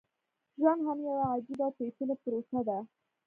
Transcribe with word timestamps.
ژوند 0.59 0.79
هم 0.87 0.97
يوه 1.07 1.23
عجيبه 1.33 1.63
او 1.67 1.75
پېچلې 1.77 2.15
پروسه 2.23 2.59
ده. 2.67 2.77